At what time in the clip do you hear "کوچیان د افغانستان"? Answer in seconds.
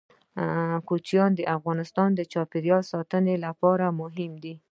0.87-2.09